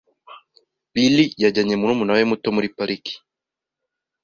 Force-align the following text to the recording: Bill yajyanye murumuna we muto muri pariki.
Bill 0.93 1.15
yajyanye 1.43 1.75
murumuna 1.77 2.11
we 2.17 2.27
muto 2.31 2.47
muri 2.55 2.67
pariki. 2.77 3.13